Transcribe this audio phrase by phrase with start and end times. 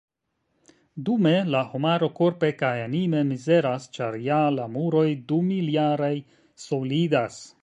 [1.09, 6.15] Dume, la homaro korpe kaj anime mizeras ĉar, ja, la muroj dumiljaraj
[6.67, 7.43] solidas.